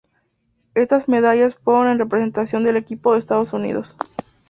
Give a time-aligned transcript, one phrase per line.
[0.73, 3.97] Estas medallas fueron en representación del equipo de Estados Unidos.